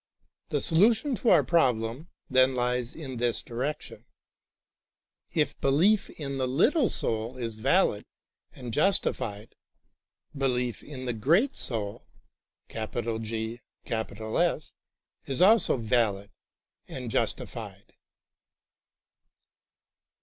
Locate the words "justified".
8.73-9.53, 17.11-17.93